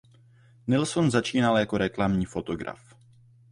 Nilsson 0.67 1.11
začínal 1.11 1.57
jako 1.57 1.77
reklamní 1.77 2.25
fotograf. 2.25 2.93